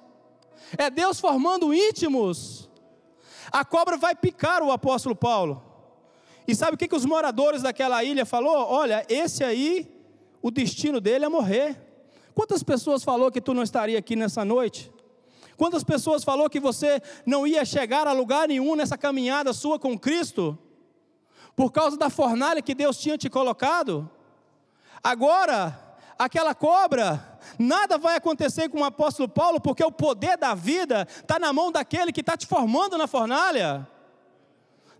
[0.78, 2.70] É Deus formando íntimos.
[3.50, 5.64] A cobra vai picar o apóstolo Paulo.
[6.46, 8.58] E sabe o que, que os moradores daquela ilha falou?
[8.58, 9.90] Olha, esse aí,
[10.42, 11.82] o destino dele é morrer.
[12.36, 14.92] Quantas pessoas falou que tu não estaria aqui nessa noite?
[15.60, 20.00] Quantas pessoas falou que você não ia chegar a lugar nenhum nessa caminhada sua com
[20.00, 20.58] Cristo?
[21.54, 24.10] Por causa da fornalha que Deus tinha te colocado?
[25.04, 31.08] Agora, aquela cobra Nada vai acontecer com o apóstolo Paulo, porque o poder da vida
[31.10, 33.88] está na mão daquele que está te formando na fornalha.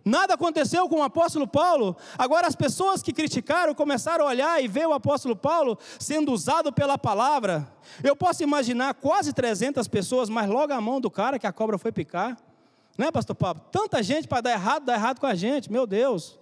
[0.04, 1.96] Nada aconteceu com o apóstolo Paulo.
[2.16, 6.72] Agora, as pessoas que criticaram começaram a olhar e ver o apóstolo Paulo sendo usado
[6.72, 7.70] pela palavra.
[8.02, 11.76] Eu posso imaginar quase 300 pessoas, mas logo a mão do cara que a cobra
[11.76, 12.36] foi picar.
[12.96, 13.60] Não é, pastor Paulo?
[13.70, 16.38] Tanta gente para dar errado, dar errado com a gente, meu Deus.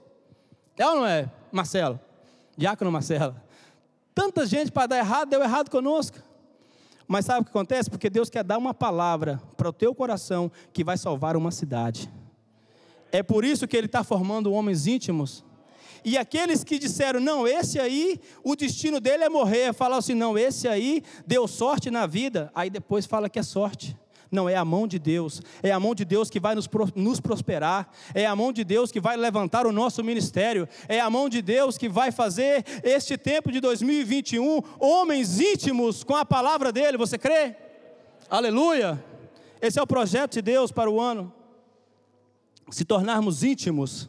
[0.76, 2.00] É ou não é, Marcelo?
[2.56, 3.34] Diácono Marcelo.
[4.14, 6.18] Tanta gente para dar errado, deu errado conosco.
[7.06, 7.88] Mas sabe o que acontece?
[7.88, 12.10] Porque Deus quer dar uma palavra para o teu coração que vai salvar uma cidade.
[13.10, 15.44] É por isso que Ele está formando homens íntimos.
[16.04, 20.38] E aqueles que disseram, não, esse aí, o destino dele é morrer, falam assim, não,
[20.38, 23.96] esse aí deu sorte na vida, aí depois fala que é sorte.
[24.30, 25.40] Não, é a mão de Deus.
[25.62, 27.90] É a mão de Deus que vai nos, nos prosperar.
[28.14, 30.68] É a mão de Deus que vai levantar o nosso ministério.
[30.86, 36.14] É a mão de Deus que vai fazer este tempo de 2021 homens íntimos com
[36.14, 36.98] a palavra dele.
[36.98, 37.56] Você crê?
[38.28, 39.02] Aleluia!
[39.62, 41.32] Esse é o projeto de Deus para o ano.
[42.70, 44.08] Se tornarmos íntimos.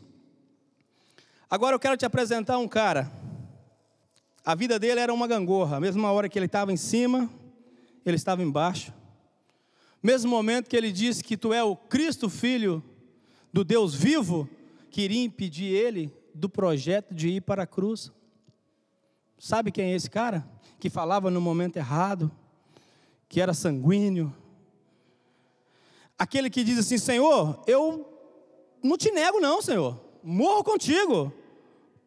[1.49, 3.11] Agora eu quero te apresentar um cara.
[4.43, 5.77] A vida dele era uma gangorra.
[5.77, 7.29] A mesma hora que ele estava em cima,
[8.05, 8.93] ele estava embaixo.
[10.01, 12.83] Mesmo momento que ele disse que tu é o Cristo, filho
[13.51, 14.47] do Deus vivo,
[14.89, 18.11] queria impedir ele do projeto de ir para a cruz.
[19.37, 20.47] Sabe quem é esse cara?
[20.79, 22.31] Que falava no momento errado,
[23.27, 24.33] que era sanguíneo.
[26.17, 28.18] Aquele que diz assim: Senhor, eu
[28.83, 31.31] não te nego, não, Senhor, morro contigo.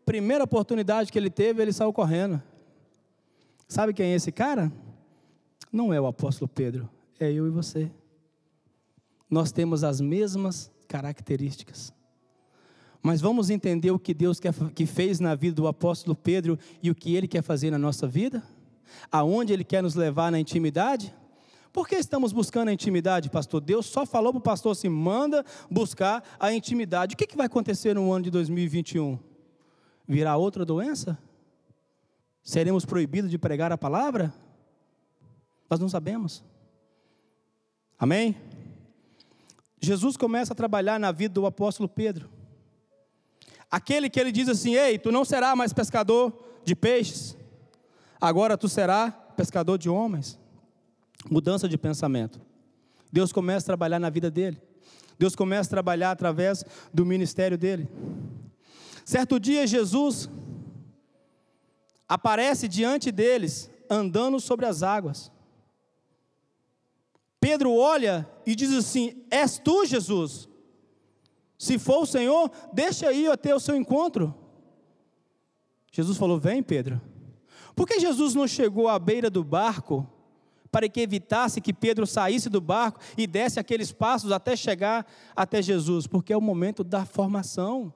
[0.04, 2.42] Primeira oportunidade que ele teve, ele saiu correndo.
[3.68, 4.72] Sabe quem é esse cara?
[5.72, 7.90] Não é o apóstolo Pedro, é eu e você.
[9.30, 11.92] Nós temos as mesmas características.
[13.02, 16.90] Mas vamos entender o que Deus quer, que fez na vida do apóstolo Pedro e
[16.90, 18.42] o que ele quer fazer na nossa vida?
[19.10, 21.14] Aonde ele quer nos levar na intimidade?
[21.72, 23.60] Por que estamos buscando a intimidade, pastor?
[23.60, 27.14] Deus só falou para o pastor assim: manda buscar a intimidade.
[27.14, 29.18] O que, que vai acontecer no ano de 2021?
[30.06, 31.18] Virá outra doença?
[32.42, 34.34] Seremos proibidos de pregar a palavra?
[35.70, 36.44] Nós não sabemos.
[37.98, 38.36] Amém?
[39.80, 42.28] Jesus começa a trabalhar na vida do apóstolo Pedro.
[43.70, 46.32] Aquele que ele diz assim: Ei, tu não serás mais pescador
[46.64, 47.34] de peixes,
[48.20, 50.41] agora tu serás pescador de homens.
[51.30, 52.40] Mudança de pensamento.
[53.12, 54.60] Deus começa a trabalhar na vida dele.
[55.18, 57.88] Deus começa a trabalhar através do ministério dele.
[59.04, 60.28] Certo dia, Jesus
[62.08, 65.30] aparece diante deles, andando sobre as águas.
[67.40, 70.48] Pedro olha e diz assim: És tu, Jesus?
[71.58, 74.34] Se for o Senhor, deixa aí até o seu encontro.
[75.92, 77.00] Jesus falou: Vem, Pedro.
[77.74, 80.06] Por que Jesus não chegou à beira do barco
[80.72, 85.06] para que evitasse que Pedro saísse do barco e desse aqueles passos até chegar
[85.36, 86.06] até Jesus?
[86.08, 87.92] Porque é o momento da formação.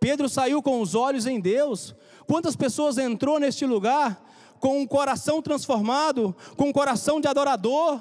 [0.00, 1.94] Pedro saiu com os olhos em Deus.
[2.26, 4.24] Quantas pessoas entrou neste lugar
[4.58, 8.00] com um coração transformado, com um coração de adorador.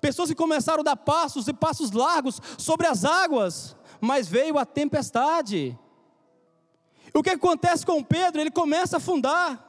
[0.00, 4.64] Pessoas que começaram a dar passos e passos largos sobre as águas, mas veio a
[4.64, 5.78] tempestade.
[7.14, 8.40] O que acontece com Pedro?
[8.40, 9.67] Ele começa a afundar.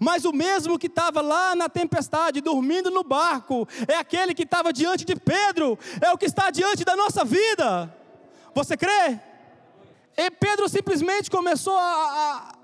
[0.00, 4.72] Mas o mesmo que estava lá na tempestade, dormindo no barco, é aquele que estava
[4.72, 7.94] diante de Pedro, é o que está diante da nossa vida.
[8.54, 9.20] Você crê?
[10.16, 12.54] E Pedro simplesmente começou a,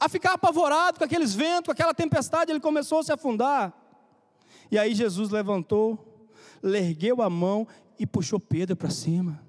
[0.00, 3.72] a ficar apavorado com aqueles ventos, com aquela tempestade, ele começou a se afundar.
[4.70, 6.26] E aí Jesus levantou,
[6.62, 7.66] ergueu a mão
[7.98, 9.42] e puxou Pedro para cima.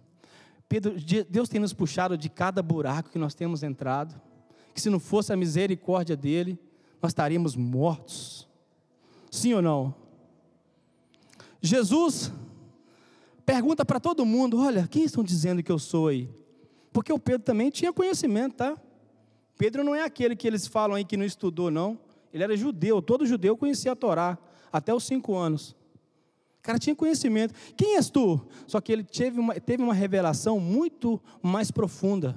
[0.68, 0.96] Pedro,
[1.30, 4.20] Deus tem nos puxado de cada buraco que nós temos entrado,
[4.74, 6.60] que se não fosse a misericórdia dele,
[7.02, 8.48] nós estaríamos mortos.
[9.30, 9.94] Sim ou não?
[11.62, 12.32] Jesus
[13.46, 16.30] pergunta para todo mundo: olha, quem estão dizendo que eu sou aí?
[16.92, 18.78] Porque o Pedro também tinha conhecimento, tá?
[19.58, 22.00] Pedro não é aquele que eles falam aí que não estudou, não.
[22.34, 24.38] Ele era judeu, todo judeu conhecia a Torá,
[24.72, 25.76] até os cinco anos.
[26.60, 27.54] O cara tinha conhecimento.
[27.78, 28.46] Quem és tu?
[28.68, 32.36] Só que ele teve uma, teve uma revelação muito mais profunda.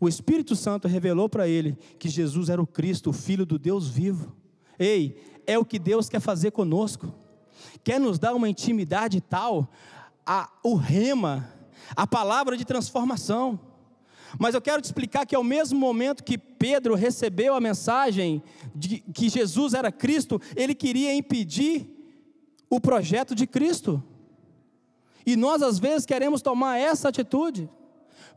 [0.00, 3.88] O Espírito Santo revelou para ele que Jesus era o Cristo, o Filho do Deus
[3.88, 4.34] vivo.
[4.78, 5.16] Ei,
[5.46, 7.14] é o que Deus quer fazer conosco.
[7.82, 9.70] Quer nos dar uma intimidade tal,
[10.26, 11.48] a, o rema,
[11.94, 13.58] a palavra de transformação.
[14.38, 18.42] Mas eu quero te explicar que ao mesmo momento que Pedro recebeu a mensagem
[18.74, 21.88] de que Jesus era Cristo, ele queria impedir
[22.68, 24.02] o projeto de Cristo.
[25.24, 27.70] E nós às vezes queremos tomar essa atitude.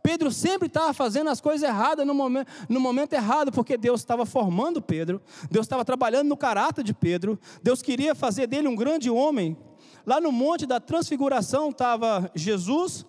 [0.01, 4.25] Pedro sempre estava fazendo as coisas erradas no momento, no momento errado, porque Deus estava
[4.25, 9.09] formando Pedro, Deus estava trabalhando no caráter de Pedro, Deus queria fazer dele um grande
[9.09, 9.57] homem.
[10.05, 13.05] Lá no Monte da Transfiguração estava Jesus,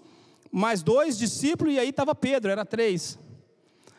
[0.51, 3.19] mais dois discípulos, e aí estava Pedro, era três.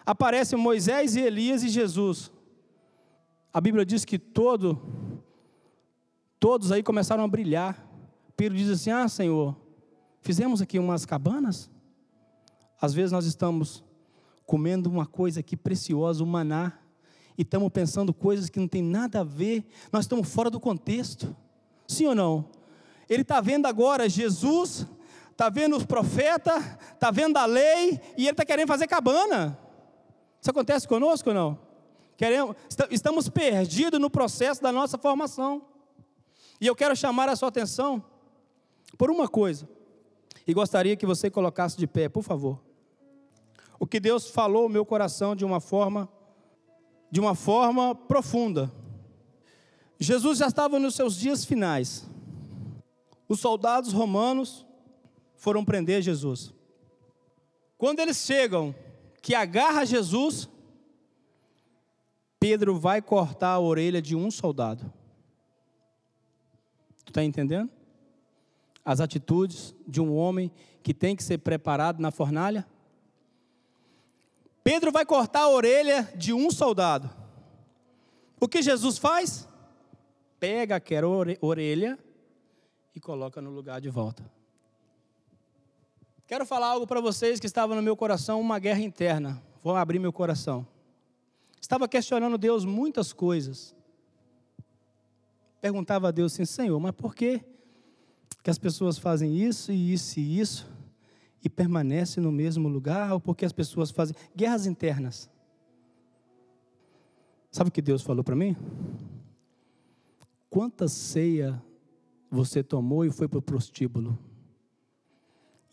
[0.06, 2.32] Aparecem Moisés e Elias e Jesus.
[3.54, 4.80] A Bíblia diz que todo,
[6.40, 7.88] todos aí começaram a brilhar.
[8.36, 9.56] Pedro diz assim: Ah, Senhor,
[10.22, 11.70] fizemos aqui umas cabanas?
[12.82, 13.84] Às vezes nós estamos
[14.46, 16.74] comendo uma coisa aqui preciosa, o maná,
[17.38, 21.36] e estamos pensando coisas que não tem nada a ver, nós estamos fora do contexto.
[21.88, 22.50] Sim ou não?
[23.08, 24.88] Ele está vendo agora Jesus
[25.42, 26.64] está vendo os profetas,
[26.94, 29.58] está vendo a lei, e ele está querendo fazer cabana.
[30.40, 31.60] Isso acontece conosco ou não?
[32.16, 32.56] Queremos,
[32.92, 35.64] estamos perdidos no processo da nossa formação.
[36.60, 38.04] E eu quero chamar a sua atenção
[39.00, 39.68] por uma coisa.
[40.46, 42.60] E gostaria que você colocasse de pé, por favor.
[43.82, 46.08] O que Deus falou no meu coração de uma forma
[47.10, 48.72] de uma forma profunda.
[50.00, 52.08] Jesus já estava nos seus dias finais.
[53.28, 54.68] Os soldados romanos
[55.36, 56.54] foram prender Jesus.
[57.76, 58.74] Quando eles chegam,
[59.20, 60.48] que agarra Jesus,
[62.40, 64.94] Pedro vai cortar a orelha de um soldado.
[67.04, 67.72] Tu está entendendo?
[68.86, 70.52] As atitudes de um homem
[70.84, 72.64] que tem que ser preparado na fornalha.
[74.64, 77.10] Pedro vai cortar a orelha de um soldado.
[78.40, 79.48] O que Jesus faz?
[80.40, 81.08] Pega aquela
[81.42, 81.98] orelha
[82.96, 84.24] e coloca no lugar de volta.
[86.28, 89.42] Quero falar algo para vocês que estava no meu coração, uma guerra interna.
[89.62, 90.66] Vou abrir meu coração.
[91.60, 93.76] Estava questionando Deus muitas coisas.
[95.60, 97.42] Perguntava a Deus assim, Senhor, mas por que,
[98.42, 100.81] que as pessoas fazem isso e isso e isso
[101.44, 103.14] e permanecem no mesmo lugar?
[103.14, 105.30] Ou por que as pessoas fazem guerras internas?
[107.52, 108.56] Sabe o que Deus falou para mim?
[110.50, 111.62] Quanta ceia
[112.30, 114.18] você tomou e foi para o prostíbulo?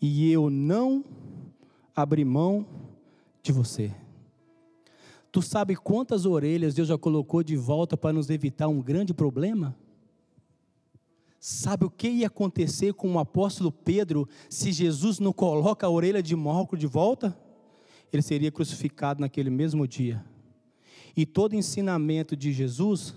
[0.01, 1.03] e eu não
[1.95, 2.65] abri mão
[3.41, 3.93] de você.
[5.31, 9.75] Tu sabe quantas orelhas Deus já colocou de volta para nos evitar um grande problema?
[11.39, 16.21] Sabe o que ia acontecer com o apóstolo Pedro se Jesus não coloca a orelha
[16.21, 17.37] de Malco de volta?
[18.11, 20.23] Ele seria crucificado naquele mesmo dia.
[21.15, 23.15] E todo ensinamento de Jesus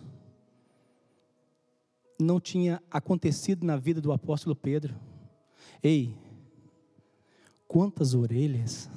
[2.21, 4.95] não tinha acontecido na vida do apóstolo Pedro.
[5.83, 6.17] Ei,
[7.67, 8.89] quantas orelhas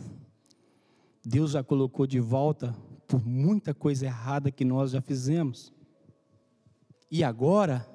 [1.26, 2.76] Deus já colocou de volta
[3.08, 5.74] por muita coisa errada que nós já fizemos.
[7.10, 7.90] E agora,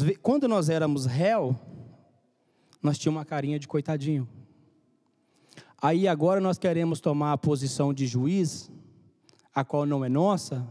[0.00, 1.58] vezes, quando nós éramos réu,
[2.82, 4.28] nós tínhamos uma carinha de coitadinho.
[5.80, 8.70] Aí agora nós queremos tomar a posição de juiz,
[9.54, 10.66] a qual não é nossa,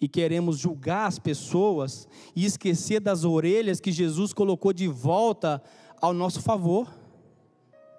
[0.00, 5.62] e queremos julgar as pessoas e esquecer das orelhas que Jesus colocou de volta
[6.00, 6.92] ao nosso favor.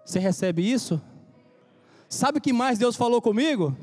[0.06, 1.02] Você recebe isso?
[2.10, 3.76] Sabe o que mais Deus falou comigo?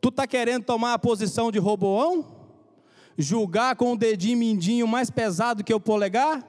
[0.00, 2.35] Tu está querendo tomar a posição de Roboão?
[3.16, 6.44] Julgar com o dedinho mindinho mais pesado que o polegar?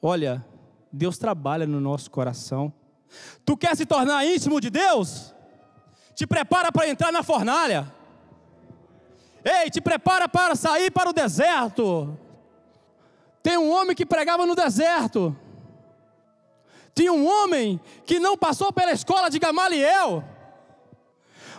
[0.00, 0.44] Olha,
[0.92, 2.72] Deus trabalha no nosso coração.
[3.44, 5.34] Tu quer se tornar íntimo de Deus?
[6.14, 7.92] Te prepara para entrar na fornalha.
[9.44, 12.18] Ei, te prepara para sair para o deserto.
[13.42, 15.36] Tem um homem que pregava no deserto.
[16.94, 20.24] Tinha um homem que não passou pela escola de Gamaliel,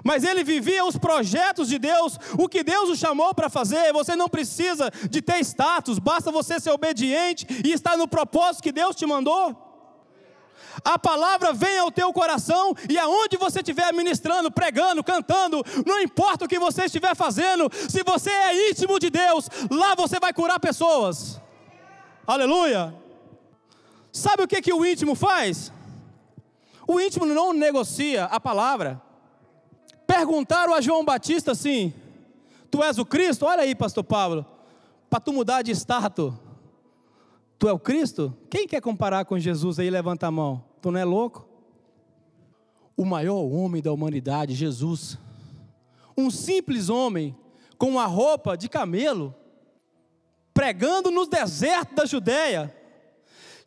[0.03, 3.91] mas ele vivia os projetos de Deus, o que Deus o chamou para fazer.
[3.93, 8.71] Você não precisa de ter status, basta você ser obediente e estar no propósito que
[8.71, 9.67] Deus te mandou.
[10.83, 16.45] A palavra vem ao teu coração e aonde você estiver ministrando, pregando, cantando, não importa
[16.45, 20.59] o que você estiver fazendo, se você é íntimo de Deus, lá você vai curar
[20.59, 21.41] pessoas.
[22.25, 22.95] Aleluia!
[24.11, 25.71] Sabe o que, que o íntimo faz?
[26.87, 29.01] O íntimo não negocia a palavra.
[30.19, 31.93] Perguntaram a João Batista assim:
[32.69, 33.45] Tu és o Cristo?
[33.45, 34.45] Olha aí, pastor Pablo,
[35.09, 36.33] para tu mudar de status.
[37.57, 38.35] Tu é o Cristo?
[38.49, 39.89] Quem quer comparar com Jesus aí?
[39.89, 40.61] Levanta a mão.
[40.81, 41.47] Tu não é louco?
[42.97, 45.17] O maior homem da humanidade, Jesus.
[46.17, 47.33] Um simples homem
[47.77, 49.33] com uma roupa de camelo,
[50.53, 52.75] pregando nos desertos da Judéia.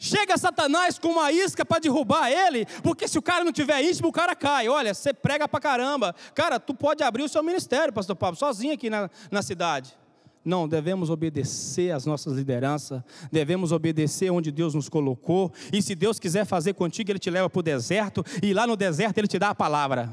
[0.05, 4.09] Chega Satanás com uma isca para derrubar ele, porque se o cara não tiver íntimo,
[4.09, 4.69] o cara cai.
[4.69, 6.13] Olha, você prega para caramba.
[6.35, 9.97] Cara, tu pode abrir o seu ministério, pastor Pablo, sozinho aqui na, na cidade.
[10.45, 13.01] Não, devemos obedecer às nossas lideranças,
[13.31, 17.49] devemos obedecer onde Deus nos colocou, e se Deus quiser fazer contigo, Ele te leva
[17.49, 20.13] para o deserto, e lá no deserto Ele te dá a palavra.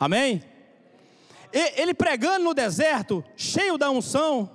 [0.00, 0.42] Amém?
[1.52, 4.48] Ele pregando no deserto, cheio da unção,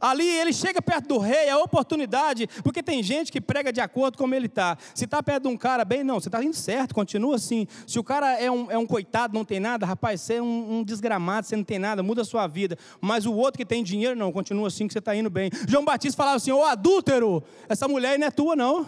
[0.00, 4.18] Ali ele chega perto do rei, é oportunidade, porque tem gente que prega de acordo
[4.18, 4.78] com como ele está.
[4.94, 7.66] Se está perto de um cara bem, não, você está indo certo, continua assim.
[7.86, 10.78] Se o cara é um, é um coitado, não tem nada, rapaz, você é um,
[10.78, 12.78] um desgramado, você não tem nada, muda a sua vida.
[13.02, 15.50] Mas o outro que tem dinheiro, não, continua assim que você está indo bem.
[15.68, 18.86] João Batista falava assim: ô adúltero, essa mulher não é tua, não.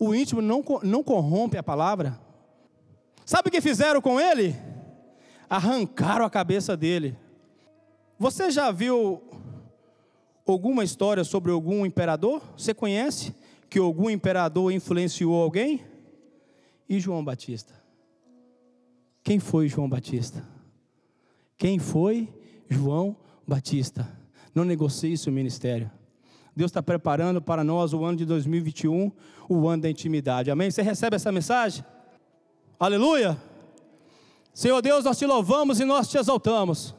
[0.00, 2.18] O íntimo não, não corrompe a palavra.
[3.24, 4.56] Sabe o que fizeram com ele?
[5.48, 7.16] Arrancaram a cabeça dele.
[8.18, 9.22] Você já viu
[10.52, 12.42] alguma história sobre algum imperador?
[12.56, 13.34] Você conhece
[13.68, 15.84] que algum imperador influenciou alguém?
[16.88, 17.74] E João Batista?
[19.22, 20.42] Quem foi João Batista?
[21.56, 22.32] Quem foi
[22.68, 24.08] João Batista?
[24.54, 25.90] Não negocie seu ministério.
[26.56, 29.12] Deus está preparando para nós o ano de 2021,
[29.48, 30.50] o ano da intimidade.
[30.50, 30.70] Amém?
[30.70, 31.84] Você recebe essa mensagem?
[32.80, 33.36] Aleluia!
[34.54, 36.94] Senhor Deus, nós te louvamos e nós te exaltamos.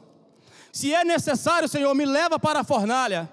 [0.72, 3.28] Se é necessário, Senhor, me leva para a fornalha.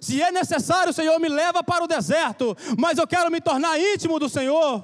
[0.00, 4.18] Se é necessário, Senhor, me leva para o deserto, mas eu quero me tornar íntimo
[4.18, 4.82] do Senhor.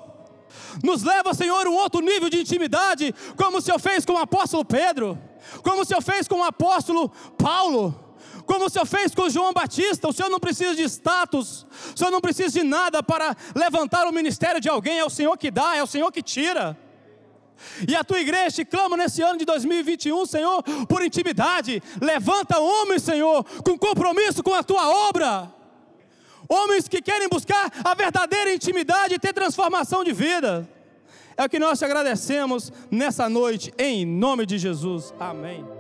[0.84, 4.18] Nos leva, Senhor, a um outro nível de intimidade, como o Senhor fez com o
[4.18, 5.18] apóstolo Pedro,
[5.62, 7.08] como o Senhor fez com o apóstolo
[7.38, 7.98] Paulo,
[8.44, 10.06] como o Senhor fez com João Batista.
[10.06, 14.12] O Senhor não precisa de status, o Senhor não precisa de nada para levantar o
[14.12, 16.78] ministério de alguém, é o Senhor que dá, é o Senhor que tira.
[17.88, 21.82] E a tua igreja te clama nesse ano de 2021, Senhor, por intimidade.
[22.00, 25.52] Levanta homens, Senhor, com compromisso com a tua obra.
[26.48, 30.68] Homens que querem buscar a verdadeira intimidade e ter transformação de vida.
[31.36, 35.12] É o que nós te agradecemos nessa noite, em nome de Jesus.
[35.18, 35.75] Amém.